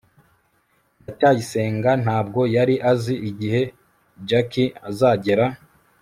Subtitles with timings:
[1.01, 3.61] ndacyayisenga ntabwo yari azi igihe
[4.29, 5.45] jaki azagera